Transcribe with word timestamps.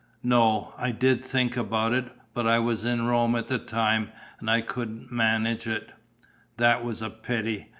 "No, 0.23 0.73
I 0.79 0.89
did 0.89 1.23
think 1.23 1.55
about 1.55 1.93
it, 1.93 2.05
but 2.33 2.47
I 2.47 2.57
was 2.57 2.83
in 2.83 3.05
Rome 3.05 3.35
at 3.35 3.49
the 3.49 3.59
time 3.59 4.09
and 4.39 4.49
I 4.49 4.61
couldn't 4.61 5.11
manage 5.11 5.67
it." 5.67 5.91
"That 6.57 6.83
was 6.83 7.03
a 7.03 7.11
pity. 7.11 7.69